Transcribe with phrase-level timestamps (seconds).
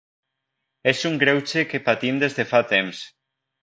[0.93, 3.09] És un greuge que patim des de fa temps.